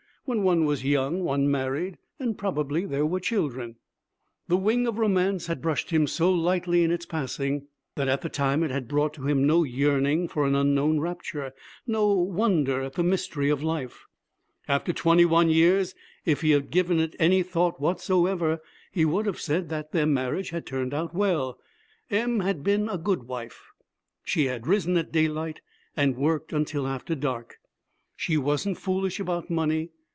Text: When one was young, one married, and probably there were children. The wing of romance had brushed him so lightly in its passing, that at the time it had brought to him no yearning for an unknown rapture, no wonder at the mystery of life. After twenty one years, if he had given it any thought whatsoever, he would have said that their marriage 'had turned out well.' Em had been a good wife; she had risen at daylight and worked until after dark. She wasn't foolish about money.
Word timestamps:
When 0.23 0.43
one 0.43 0.63
was 0.65 0.85
young, 0.85 1.23
one 1.23 1.49
married, 1.51 1.97
and 2.17 2.37
probably 2.37 2.85
there 2.85 3.05
were 3.07 3.19
children. 3.19 3.77
The 4.47 4.55
wing 4.55 4.85
of 4.87 4.99
romance 4.99 5.47
had 5.47 5.61
brushed 5.63 5.89
him 5.89 6.07
so 6.07 6.31
lightly 6.31 6.83
in 6.83 6.91
its 6.91 7.05
passing, 7.07 7.67
that 7.95 8.07
at 8.07 8.21
the 8.21 8.29
time 8.29 8.63
it 8.63 8.71
had 8.71 8.87
brought 8.87 9.13
to 9.15 9.27
him 9.27 9.45
no 9.45 9.63
yearning 9.63 10.29
for 10.29 10.45
an 10.45 10.55
unknown 10.55 10.99
rapture, 11.01 11.53
no 11.85 12.13
wonder 12.13 12.81
at 12.83 12.93
the 12.93 13.03
mystery 13.03 13.49
of 13.49 13.63
life. 13.63 14.05
After 14.69 14.93
twenty 14.93 15.25
one 15.25 15.49
years, 15.49 15.95
if 16.23 16.41
he 16.41 16.51
had 16.51 16.69
given 16.69 16.99
it 16.99 17.15
any 17.19 17.43
thought 17.43 17.81
whatsoever, 17.81 18.61
he 18.91 19.03
would 19.03 19.25
have 19.25 19.41
said 19.41 19.67
that 19.69 19.91
their 19.91 20.05
marriage 20.05 20.51
'had 20.51 20.65
turned 20.67 20.93
out 20.93 21.13
well.' 21.15 21.59
Em 22.11 22.39
had 22.41 22.63
been 22.63 22.87
a 22.87 22.97
good 22.99 23.23
wife; 23.23 23.71
she 24.23 24.45
had 24.45 24.67
risen 24.67 24.95
at 24.95 25.11
daylight 25.11 25.59
and 25.97 26.15
worked 26.15 26.53
until 26.53 26.87
after 26.87 27.15
dark. 27.15 27.57
She 28.15 28.37
wasn't 28.37 28.77
foolish 28.77 29.19
about 29.19 29.49
money. 29.49 29.89